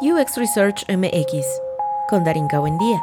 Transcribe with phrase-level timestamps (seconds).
[0.00, 1.44] UX Research MX
[2.08, 3.02] con Darinka Buendía.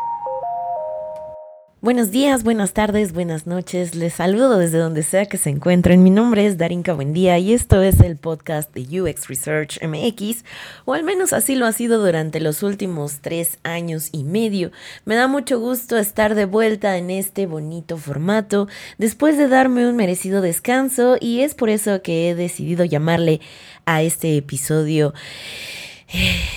[1.82, 3.96] Buenos días, buenas tardes, buenas noches.
[3.96, 6.04] Les saludo desde donde sea que se encuentren.
[6.04, 10.46] Mi nombre es Darinka Buendía y esto es el podcast de UX Research MX,
[10.86, 14.72] o al menos así lo ha sido durante los últimos tres años y medio.
[15.04, 19.98] Me da mucho gusto estar de vuelta en este bonito formato después de darme un
[19.98, 23.42] merecido descanso y es por eso que he decidido llamarle
[23.86, 25.14] a este episodio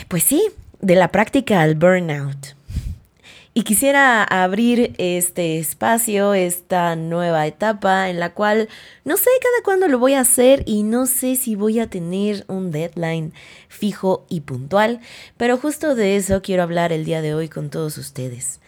[0.09, 0.43] pues sí,
[0.81, 2.59] de la práctica al burnout.
[3.59, 8.69] Y quisiera abrir este espacio, esta nueva etapa en la cual
[9.05, 12.45] no sé cada cuándo lo voy a hacer y no sé si voy a tener
[12.47, 13.33] un deadline
[13.67, 15.01] fijo y puntual,
[15.37, 18.61] pero justo de eso quiero hablar el día de hoy con todos ustedes.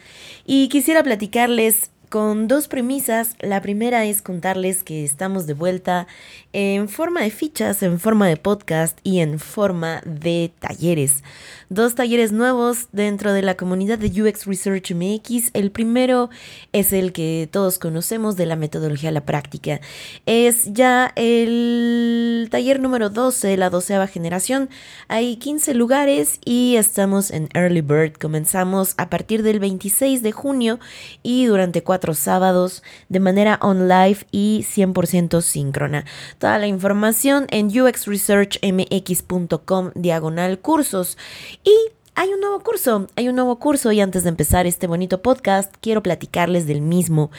[0.45, 3.35] Y quisiera platicarles con dos premisas.
[3.39, 6.07] La primera es contarles que estamos de vuelta
[6.51, 11.23] en forma de fichas, en forma de podcast y en forma de talleres.
[11.69, 15.51] Dos talleres nuevos dentro de la comunidad de UX Research MX.
[15.53, 16.29] El primero
[16.73, 19.79] es el que todos conocemos de la metodología a la práctica.
[20.25, 24.69] Es ya el taller número 12, la doceava generación.
[25.07, 28.17] Hay 15 lugares y estamos en Early Bird.
[28.19, 30.77] Comenzamos a partir del 26 de junio
[31.23, 36.05] y durante cuatro sábados de manera on live y 100% síncrona.
[36.37, 41.17] Toda la información en uxresearchmx.com diagonal cursos.
[41.63, 41.73] Y
[42.21, 45.73] hay un nuevo curso, hay un nuevo curso y antes de empezar este bonito podcast
[45.81, 47.31] quiero platicarles del mismo.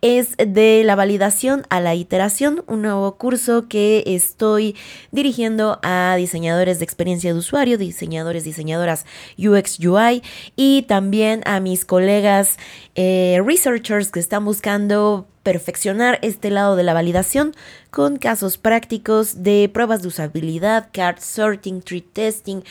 [0.00, 4.76] Es de la validación a la iteración, un nuevo curso que estoy
[5.10, 9.04] dirigiendo a diseñadores de experiencia de usuario, diseñadores, diseñadoras
[9.36, 10.22] UX UI
[10.56, 12.56] y también a mis colegas
[12.94, 17.54] eh, researchers que están buscando perfeccionar este lado de la validación
[17.90, 22.62] con casos prácticos de pruebas de usabilidad, card sorting, tree testing,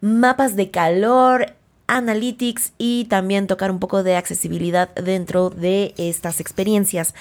[0.00, 1.54] mapas de calor,
[1.90, 7.14] analytics y también tocar un poco de accesibilidad dentro de estas experiencias.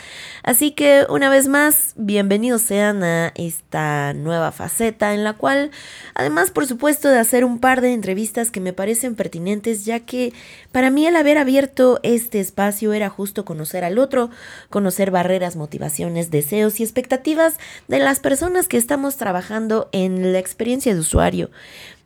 [0.44, 5.72] Así que una vez más, bienvenidos sean a esta nueva faceta en la cual,
[6.14, 10.34] además por supuesto de hacer un par de entrevistas que me parecen pertinentes, ya que
[10.72, 14.30] para mí el haber abierto este espacio era justo conocer al otro,
[14.70, 20.94] conocer barreras, motivaciones, deseos y expectativas de las personas que estamos trabajando en la experiencia
[20.94, 21.50] de usuario.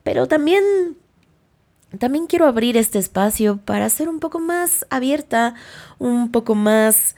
[0.02, 0.62] Pero también
[1.98, 5.54] también quiero abrir este espacio para ser un poco más abierta,
[5.98, 7.14] un poco más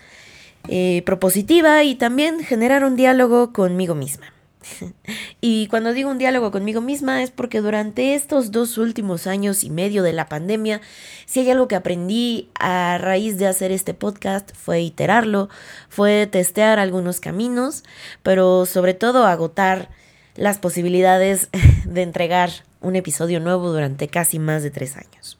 [0.69, 4.33] eh, propositiva y también generar un diálogo conmigo misma.
[5.41, 9.71] y cuando digo un diálogo conmigo misma es porque durante estos dos últimos años y
[9.71, 10.81] medio de la pandemia,
[11.25, 15.49] si hay algo que aprendí a raíz de hacer este podcast fue iterarlo,
[15.89, 17.85] fue testear algunos caminos,
[18.23, 19.89] pero sobre todo agotar
[20.35, 21.49] las posibilidades
[21.85, 22.51] de entregar
[22.87, 25.39] un episodio nuevo durante casi más de tres años.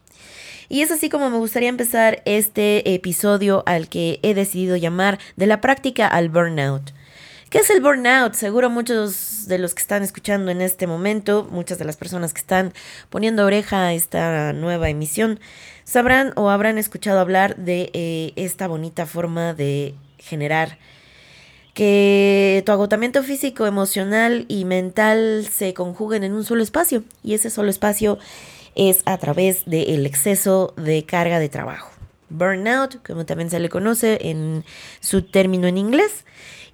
[0.69, 5.47] Y es así como me gustaría empezar este episodio al que he decidido llamar de
[5.47, 6.93] la práctica al burnout.
[7.51, 8.35] ¿Qué es el burnout?
[8.35, 12.41] Seguro muchos de los que están escuchando en este momento, muchas de las personas que
[12.41, 12.73] están
[13.09, 15.39] poniendo oreja a esta nueva emisión,
[15.85, 20.79] sabrán o habrán escuchado hablar de eh, esta bonita forma de generar
[21.77, 27.51] que tu agotamiento físico, emocional y mental se conjuguen en un solo espacio y ese
[27.51, 28.19] solo espacio
[28.77, 31.91] es a través del exceso de carga de trabajo.
[32.31, 34.65] Burnout, como también se le conoce en
[35.01, 36.25] su término en inglés.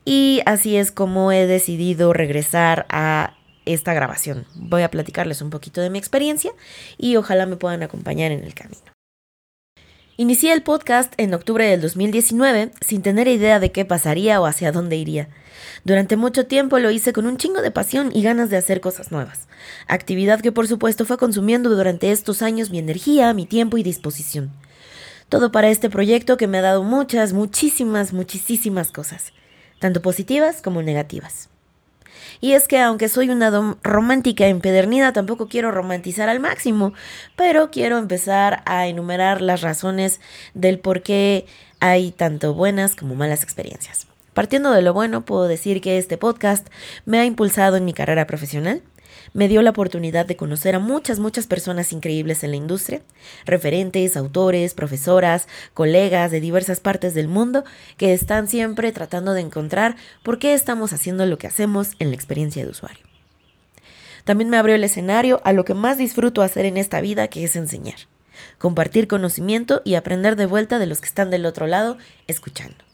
[0.04, 4.46] Y así es como he decidido regresar a esta grabación.
[4.54, 6.52] Voy a platicarles un poquito de mi experiencia
[6.96, 8.91] y ojalá me puedan acompañar en el camino.
[10.22, 14.70] Inicié el podcast en octubre del 2019 sin tener idea de qué pasaría o hacia
[14.70, 15.26] dónde iría.
[15.82, 19.10] Durante mucho tiempo lo hice con un chingo de pasión y ganas de hacer cosas
[19.10, 19.48] nuevas,
[19.88, 24.52] actividad que por supuesto fue consumiendo durante estos años mi energía, mi tiempo y disposición.
[25.28, 29.32] Todo para este proyecto que me ha dado muchas, muchísimas, muchísimas cosas,
[29.80, 31.48] tanto positivas como negativas.
[32.42, 36.92] Y es que aunque soy una romántica empedernida, tampoco quiero romantizar al máximo,
[37.36, 40.20] pero quiero empezar a enumerar las razones
[40.52, 41.46] del por qué
[41.78, 44.08] hay tanto buenas como malas experiencias.
[44.34, 46.66] Partiendo de lo bueno, puedo decir que este podcast
[47.04, 48.82] me ha impulsado en mi carrera profesional,
[49.34, 53.02] me dio la oportunidad de conocer a muchas, muchas personas increíbles en la industria,
[53.44, 57.64] referentes, autores, profesoras, colegas de diversas partes del mundo
[57.96, 62.14] que están siempre tratando de encontrar por qué estamos haciendo lo que hacemos en la
[62.14, 63.04] experiencia de usuario.
[64.24, 67.44] También me abrió el escenario a lo que más disfruto hacer en esta vida, que
[67.44, 67.96] es enseñar,
[68.58, 71.98] compartir conocimiento y aprender de vuelta de los que están del otro lado
[72.28, 72.91] escuchando.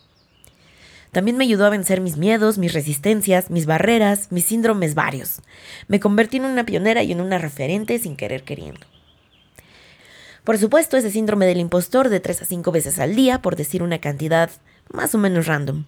[1.12, 5.40] También me ayudó a vencer mis miedos, mis resistencias, mis barreras, mis síndromes varios.
[5.86, 8.86] Me convertí en una pionera y en una referente sin querer queriendo.
[10.44, 13.82] Por supuesto, ese síndrome del impostor de 3 a 5 veces al día, por decir
[13.82, 14.50] una cantidad
[14.90, 15.84] más o menos random.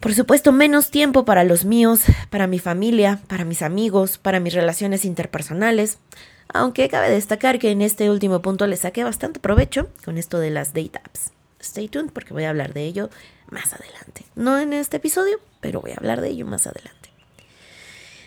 [0.00, 4.54] Por supuesto, menos tiempo para los míos, para mi familia, para mis amigos, para mis
[4.54, 5.98] relaciones interpersonales,
[6.52, 10.50] aunque cabe destacar que en este último punto le saqué bastante provecho con esto de
[10.50, 11.35] las date apps.
[11.66, 13.10] Stay tuned porque voy a hablar de ello
[13.50, 14.24] más adelante.
[14.34, 17.10] No en este episodio, pero voy a hablar de ello más adelante.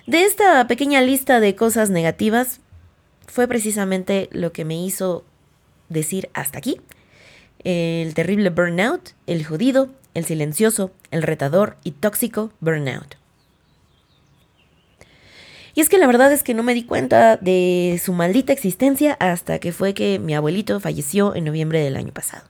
[0.07, 2.61] De esta pequeña lista de cosas negativas
[3.27, 5.23] fue precisamente lo que me hizo
[5.89, 6.81] decir hasta aquí.
[7.63, 13.19] El terrible burnout, el jodido, el silencioso, el retador y tóxico burnout.
[15.75, 19.15] Y es que la verdad es que no me di cuenta de su maldita existencia
[19.19, 22.45] hasta que fue que mi abuelito falleció en noviembre del año pasado.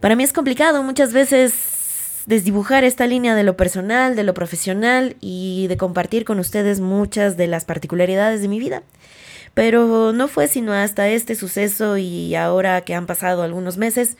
[0.00, 1.52] Para mí es complicado muchas veces
[2.24, 7.36] desdibujar esta línea de lo personal, de lo profesional y de compartir con ustedes muchas
[7.36, 8.82] de las particularidades de mi vida.
[9.52, 14.16] Pero no fue sino hasta este suceso y ahora que han pasado algunos meses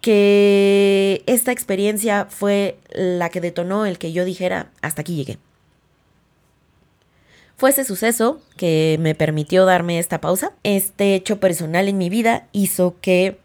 [0.00, 5.38] que esta experiencia fue la que detonó el que yo dijera, hasta aquí llegué.
[7.56, 10.52] Fue ese suceso que me permitió darme esta pausa.
[10.64, 13.38] Este hecho personal en mi vida hizo que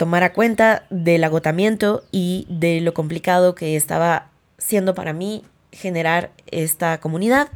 [0.00, 6.98] tomara cuenta del agotamiento y de lo complicado que estaba siendo para mí generar esta
[7.00, 7.48] comunidad,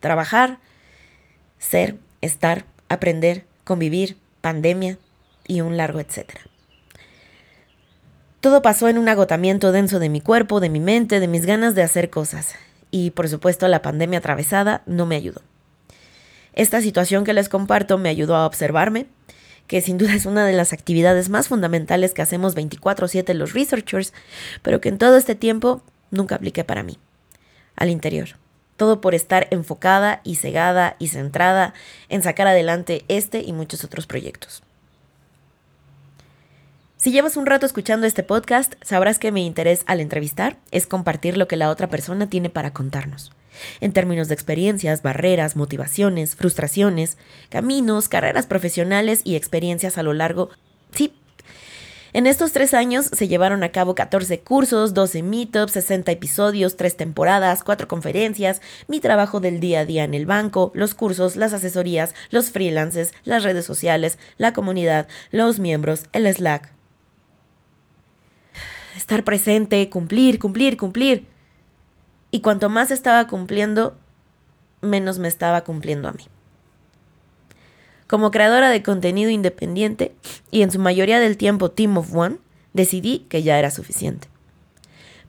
[0.00, 0.60] trabajar,
[1.58, 4.96] ser, estar, aprender, convivir, pandemia
[5.46, 6.40] y un largo etcétera.
[8.40, 11.74] Todo pasó en un agotamiento denso de mi cuerpo, de mi mente, de mis ganas
[11.74, 12.54] de hacer cosas.
[12.90, 15.42] Y por supuesto la pandemia atravesada no me ayudó.
[16.54, 19.06] Esta situación que les comparto me ayudó a observarme,
[19.70, 24.12] que sin duda es una de las actividades más fundamentales que hacemos 24/7 los researchers,
[24.62, 25.80] pero que en todo este tiempo
[26.10, 26.98] nunca apliqué para mí,
[27.76, 28.30] al interior.
[28.76, 31.72] Todo por estar enfocada y cegada y centrada
[32.08, 34.64] en sacar adelante este y muchos otros proyectos.
[36.96, 41.36] Si llevas un rato escuchando este podcast, sabrás que mi interés al entrevistar es compartir
[41.36, 43.30] lo que la otra persona tiene para contarnos.
[43.80, 47.18] En términos de experiencias, barreras, motivaciones, frustraciones,
[47.48, 50.50] caminos, carreras profesionales y experiencias a lo largo...
[50.92, 51.14] Sí.
[52.12, 56.96] En estos tres años se llevaron a cabo 14 cursos, 12 meetups, 60 episodios, 3
[56.96, 61.52] temporadas, 4 conferencias, mi trabajo del día a día en el banco, los cursos, las
[61.52, 66.72] asesorías, los freelances, las redes sociales, la comunidad, los miembros, el Slack,
[68.96, 71.29] estar presente, cumplir, cumplir, cumplir.
[72.30, 73.96] Y cuanto más estaba cumpliendo,
[74.80, 76.24] menos me estaba cumpliendo a mí.
[78.06, 80.14] Como creadora de contenido independiente
[80.50, 82.38] y en su mayoría del tiempo Team of One,
[82.72, 84.28] decidí que ya era suficiente.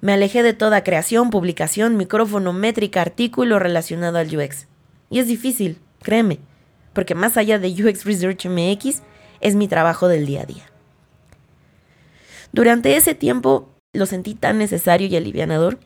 [0.02, 4.68] Me alejé de toda creación, publicación, micrófono, métrica, artículo relacionado al UX.
[5.12, 6.40] Y es difícil, créeme,
[6.94, 9.04] porque más allá de UX Research MX,
[9.42, 10.72] es mi trabajo del día a día.
[12.52, 15.80] Durante ese tiempo lo sentí tan necesario y alivianador.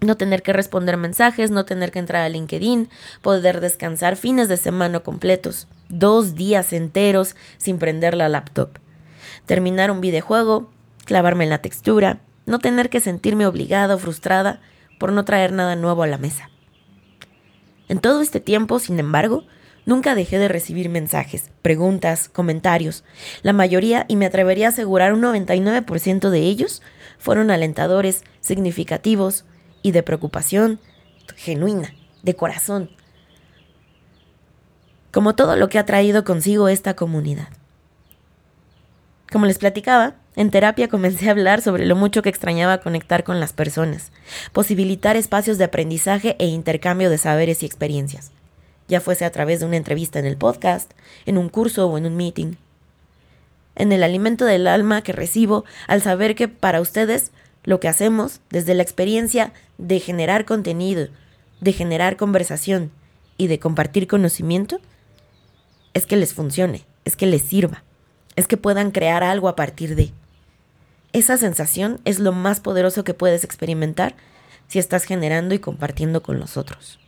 [0.00, 2.88] No tener que responder mensajes, no tener que entrar a LinkedIn,
[3.22, 8.78] poder descansar fines de semana completos, dos días enteros sin prender la laptop.
[9.46, 10.70] Terminar un videojuego,
[11.06, 14.60] clavarme en la textura, no tener que sentirme obligada o frustrada
[14.98, 16.50] por no traer nada nuevo a la mesa.
[17.88, 19.44] En todo este tiempo, sin embargo,
[19.86, 23.04] Nunca dejé de recibir mensajes, preguntas, comentarios.
[23.42, 26.82] La mayoría, y me atrevería a asegurar un 99% de ellos,
[27.18, 29.44] fueron alentadores, significativos
[29.86, 30.80] y de preocupación
[31.36, 32.90] genuina, de corazón.
[35.12, 37.48] Como todo lo que ha traído consigo esta comunidad.
[39.30, 43.40] Como les platicaba, en terapia comencé a hablar sobre lo mucho que extrañaba conectar con
[43.40, 44.12] las personas,
[44.52, 48.32] posibilitar espacios de aprendizaje e intercambio de saberes y experiencias
[48.88, 50.92] ya fuese a través de una entrevista en el podcast,
[51.26, 52.54] en un curso o en un meeting.
[53.74, 57.32] En el alimento del alma que recibo al saber que para ustedes
[57.66, 61.08] lo que hacemos desde la experiencia de generar contenido,
[61.60, 62.90] de generar conversación
[63.36, 64.80] y de compartir conocimiento,
[65.92, 67.82] es que les funcione, es que les sirva,
[68.36, 70.12] es que puedan crear algo a partir de.
[71.12, 74.14] Esa sensación es lo más poderoso que puedes experimentar
[74.68, 76.98] si estás generando y compartiendo con los otros.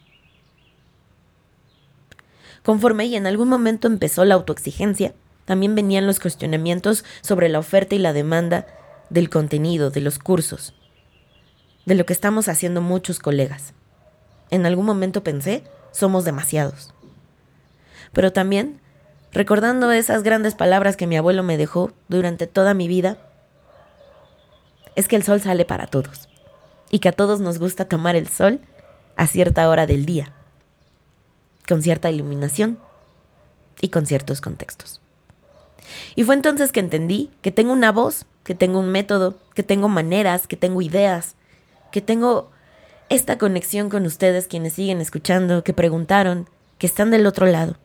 [2.65, 7.95] Conforme y en algún momento empezó la autoexigencia, también venían los cuestionamientos sobre la oferta
[7.95, 8.67] y la demanda
[9.11, 10.75] del contenido, de los cursos,
[11.87, 13.73] de lo que estamos haciendo muchos colegas.
[14.51, 16.93] En algún momento pensé, somos demasiados.
[18.13, 18.81] Pero también,
[19.33, 23.19] recordando esas grandes palabras que mi abuelo me dejó durante toda mi vida,
[24.97, 26.29] es que el sol sale para todos
[26.91, 28.61] y que a todos nos gusta tomar el sol
[29.17, 30.33] a cierta hora del día.
[31.69, 32.79] con cierta iluminación
[33.83, 35.03] y con ciertos contextos.
[36.15, 39.89] Y fue entonces que entendí que tengo una voz, que tengo un método, que tengo
[39.89, 41.35] maneras, que tengo ideas,
[41.93, 42.51] que tengo
[43.09, 47.77] esta conexión con ustedes quienes siguen escuchando, que preguntaron, que están del otro lado.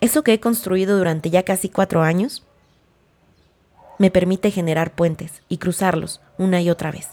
[0.00, 2.44] Eso que he construido durante ya casi cuatro años
[3.98, 7.08] me permite generar puentes y cruzarlos una y otra vez.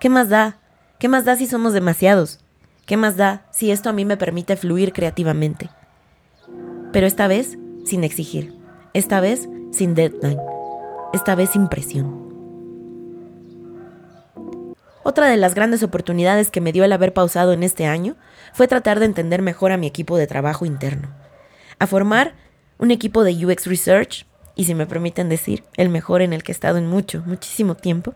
[0.00, 0.58] ¿Qué más da?
[0.98, 2.40] ¿Qué más da si somos demasiados?
[2.86, 5.70] ¿Qué más da si esto a mí me permite fluir creativamente?
[6.92, 8.54] Pero esta vez sin exigir,
[8.94, 10.40] esta vez sin deadline,
[11.12, 12.22] esta vez sin presión.
[15.04, 18.16] Otra de las grandes oportunidades que me dio el haber pausado en este año
[18.52, 21.08] fue tratar de entender mejor a mi equipo de trabajo interno,
[21.78, 22.34] a formar
[22.78, 26.52] un equipo de UX Research, y si me permiten decir, el mejor en el que
[26.52, 28.14] he estado en mucho, muchísimo tiempo,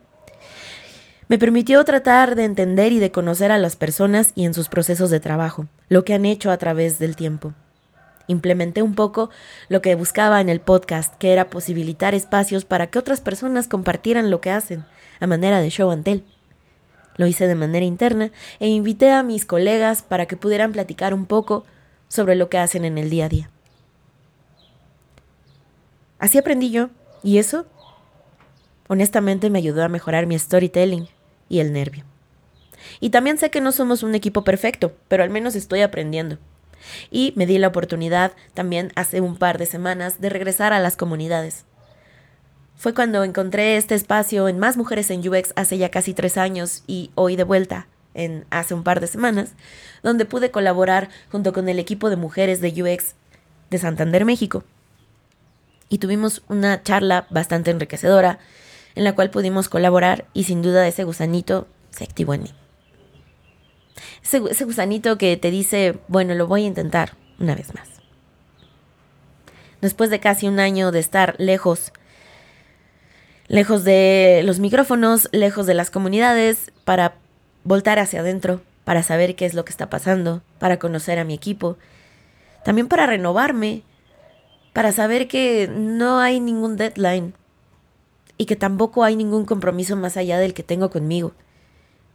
[1.28, 5.10] me permitió tratar de entender y de conocer a las personas y en sus procesos
[5.10, 7.52] de trabajo, lo que han hecho a través del tiempo.
[8.28, 9.30] Implementé un poco
[9.68, 14.30] lo que buscaba en el podcast, que era posibilitar espacios para que otras personas compartieran
[14.30, 14.84] lo que hacen,
[15.20, 16.24] a manera de show and tell.
[17.16, 21.26] Lo hice de manera interna e invité a mis colegas para que pudieran platicar un
[21.26, 21.64] poco
[22.08, 23.50] sobre lo que hacen en el día a día.
[26.18, 26.90] Así aprendí yo,
[27.22, 27.66] y eso,
[28.88, 31.08] honestamente, me ayudó a mejorar mi storytelling
[31.48, 32.04] y el nervio.
[33.00, 36.38] Y también sé que no somos un equipo perfecto, pero al menos estoy aprendiendo.
[37.10, 40.96] Y me di la oportunidad también hace un par de semanas de regresar a las
[40.96, 41.64] comunidades
[42.76, 46.82] fue cuando encontré este espacio en Más Mujeres en UX hace ya casi tres años
[46.86, 49.52] y hoy de vuelta en hace un par de semanas,
[50.02, 53.14] donde pude colaborar junto con el equipo de mujeres de UX
[53.70, 54.62] de Santander, México.
[55.88, 58.38] Y tuvimos una charla bastante enriquecedora
[58.94, 62.54] en la cual pudimos colaborar y sin duda ese gusanito se activó en mí.
[64.22, 67.88] Ese, gusanito que te dice, bueno, lo voy a intentar una vez más.
[69.80, 71.92] Después de casi un año de estar lejos
[73.48, 77.14] lejos de los micrófonos, lejos de las comunidades, para
[77.64, 81.34] voltar hacia adentro, para saber qué es lo que está pasando, para conocer a mi
[81.34, 81.76] equipo,
[82.64, 83.82] también para renovarme,
[84.72, 87.34] para saber que no hay ningún deadline
[88.36, 91.32] y que tampoco hay ningún compromiso más allá del que tengo conmigo,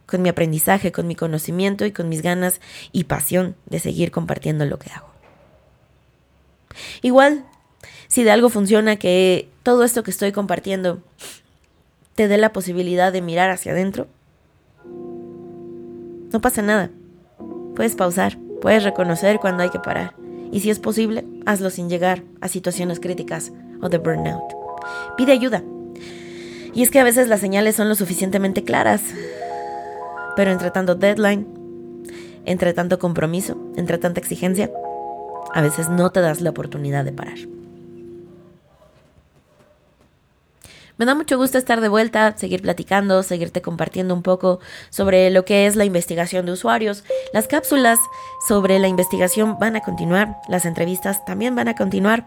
[0.06, 2.60] con mi aprendizaje, con mi conocimiento y con mis ganas
[2.92, 5.08] y pasión de seguir compartiendo lo que hago.
[7.02, 7.44] Igual,
[8.08, 11.00] si de algo funciona que todo esto que estoy compartiendo
[12.14, 14.06] te dé la posibilidad de mirar hacia adentro,
[16.32, 16.90] no pasa nada.
[17.76, 20.14] Puedes pausar, puedes reconocer cuando hay que parar.
[20.50, 24.54] Y si es posible, hazlo sin llegar a situaciones críticas o de burnout.
[25.16, 25.62] Pide ayuda.
[26.74, 29.02] Y es que a veces las señales son lo suficientemente claras.
[30.36, 31.46] Pero entre tanto deadline,
[32.44, 34.70] entre tanto compromiso, entre tanta exigencia,
[35.54, 37.38] a veces no te das la oportunidad de parar.
[40.98, 45.44] Me da mucho gusto estar de vuelta, seguir platicando, seguirte compartiendo un poco sobre lo
[45.44, 47.02] que es la investigación de usuarios.
[47.32, 47.98] Las cápsulas
[48.46, 52.26] sobre la investigación van a continuar, las entrevistas también van a continuar.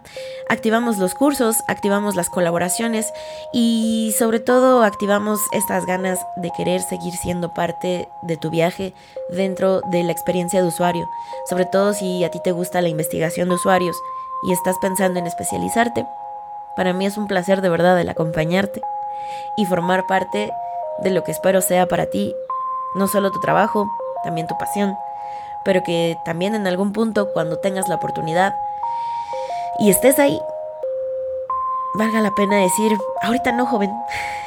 [0.50, 3.08] Activamos los cursos, activamos las colaboraciones
[3.54, 8.94] y sobre todo activamos estas ganas de querer seguir siendo parte de tu viaje
[9.30, 11.08] dentro de la experiencia de usuario.
[11.50, 13.96] Sobre todo si a ti te gusta la investigación de usuarios
[14.48, 16.06] y estás pensando en especializarte
[16.76, 18.82] para mí es un placer de verdad el acompañarte
[19.58, 20.52] y formar parte
[21.00, 22.36] de lo que espero sea para ti,
[22.96, 23.88] no solo tu trabajo,
[24.24, 24.98] también tu pasión,
[25.64, 28.54] pero que también en algún punto cuando tengas la oportunidad
[29.80, 30.40] y estés ahí,
[31.96, 33.92] valga la pena decir, ahorita no joven,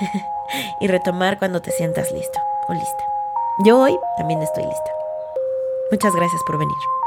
[0.81, 3.05] y retomar cuando te sientas listo o lista.
[3.65, 4.91] Yo hoy también estoy lista.
[5.91, 6.98] Muchas gracias por venir.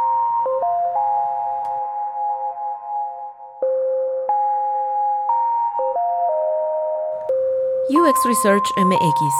[7.89, 9.33] UX Research MX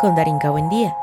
[0.00, 0.96] con Darinka Buendía.